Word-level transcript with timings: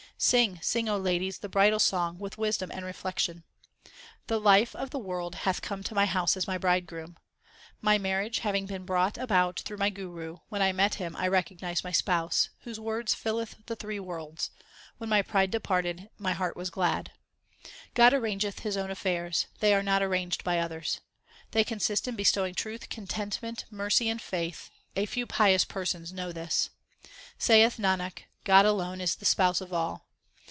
Sing, 0.23 0.59
sing, 0.61 0.87
O 0.87 0.97
ladies, 0.99 1.39
the 1.39 1.49
bridal 1.49 1.79
song 1.79 2.19
with 2.19 2.37
wisdom 2.37 2.69
and 2.69 2.85
reflection. 2.85 3.43
The 4.27 4.39
Life 4.39 4.75
of 4.75 4.91
the 4.91 4.99
world 4.99 5.33
hath 5.33 5.63
come 5.63 5.81
to 5.85 5.95
my 5.95 6.05
house 6.05 6.37
as 6.37 6.45
my 6.45 6.59
Bridegroom. 6.59 7.17
My 7.81 7.97
marriage 7.97 8.37
having 8.37 8.67
been 8.67 8.85
brought 8.85 9.17
about 9.17 9.61
through 9.61 9.77
my 9.79 9.89
Guru, 9.89 10.37
when 10.49 10.61
I 10.61 10.73
met 10.73 10.93
him 10.93 11.15
I 11.15 11.27
recognized 11.27 11.83
my 11.83 11.91
Spouse 11.91 12.51
Whose 12.59 12.79
Word 12.79 13.09
filleth 13.09 13.65
the 13.65 13.75
three 13.75 13.99
worlds; 13.99 14.51
when 14.99 15.09
my 15.09 15.23
pride 15.23 15.49
departed 15.49 16.11
my 16.19 16.33
heart 16.33 16.55
was 16.55 16.69
glad. 16.69 17.13
God 17.95 18.13
arrangeth 18.13 18.59
His 18.59 18.77
own 18.77 18.91
affairs; 18.91 19.47
they 19.59 19.73
are 19.73 19.81
not 19.81 20.03
arranged 20.03 20.43
by 20.43 20.59
others: 20.59 21.01
They 21.49 21.63
consist 21.63 22.07
in 22.07 22.15
bestowing 22.15 22.53
truth, 22.53 22.89
contentment, 22.89 23.65
mercy, 23.71 24.07
and 24.07 24.21
faith 24.21 24.69
a 24.95 25.07
few 25.07 25.25
pious 25.25 25.65
persons 25.65 26.13
know 26.13 26.31
this. 26.31 26.69
Saith 27.39 27.77
Nanak, 27.77 28.25
God 28.43 28.65
alone 28.67 29.01
is 29.01 29.15
the 29.15 29.25
Spouse 29.25 29.61
of 29.61 29.73
all. 29.73 30.05